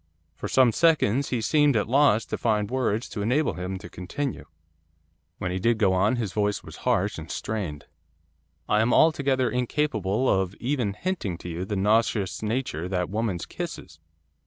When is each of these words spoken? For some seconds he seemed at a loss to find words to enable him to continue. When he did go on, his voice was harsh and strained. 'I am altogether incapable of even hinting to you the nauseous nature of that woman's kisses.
For 0.33 0.47
some 0.47 0.71
seconds 0.71 1.29
he 1.29 1.41
seemed 1.41 1.75
at 1.77 1.85
a 1.85 1.89
loss 1.91 2.25
to 2.25 2.37
find 2.39 2.71
words 2.71 3.07
to 3.09 3.21
enable 3.21 3.53
him 3.53 3.77
to 3.77 3.87
continue. 3.87 4.45
When 5.37 5.51
he 5.51 5.59
did 5.59 5.77
go 5.77 5.93
on, 5.93 6.15
his 6.15 6.33
voice 6.33 6.63
was 6.63 6.77
harsh 6.87 7.19
and 7.19 7.29
strained. 7.29 7.85
'I 8.67 8.81
am 8.81 8.93
altogether 8.95 9.47
incapable 9.51 10.27
of 10.27 10.55
even 10.55 10.93
hinting 10.95 11.37
to 11.37 11.49
you 11.49 11.65
the 11.65 11.75
nauseous 11.75 12.41
nature 12.41 12.85
of 12.85 12.89
that 12.89 13.11
woman's 13.11 13.45
kisses. 13.45 13.99